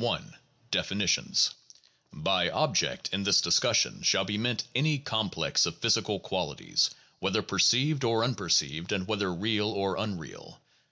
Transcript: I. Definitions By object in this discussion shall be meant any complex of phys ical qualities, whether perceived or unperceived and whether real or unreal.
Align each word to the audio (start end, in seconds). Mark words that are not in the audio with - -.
I. 0.00 0.20
Definitions 0.70 1.54
By 2.12 2.48
object 2.50 3.08
in 3.12 3.24
this 3.24 3.40
discussion 3.40 4.02
shall 4.04 4.24
be 4.24 4.38
meant 4.38 4.68
any 4.76 5.00
complex 5.00 5.66
of 5.66 5.80
phys 5.80 6.00
ical 6.00 6.22
qualities, 6.22 6.90
whether 7.18 7.42
perceived 7.42 8.04
or 8.04 8.22
unperceived 8.22 8.92
and 8.92 9.08
whether 9.08 9.34
real 9.34 9.66
or 9.72 9.96
unreal. 9.96 10.60